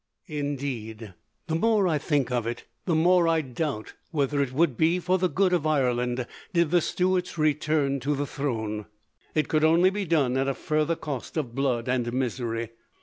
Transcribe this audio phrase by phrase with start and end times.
[0.25, 1.13] Indeed,
[1.45, 5.19] the more I think of it, the more I doubt whether it would be for
[5.19, 8.87] the good of Ireland did the Stuarts return to the throne.
[9.35, 12.71] It could only be done at a further cost of blood and misery.